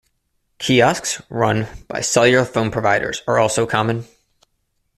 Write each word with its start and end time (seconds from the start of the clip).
Kiosks 0.57 1.21
run 1.29 1.67
by 1.87 2.01
cellular 2.01 2.43
phone 2.43 2.71
providers 2.71 3.21
are 3.27 3.37
also 3.37 3.67
common. 3.67 4.05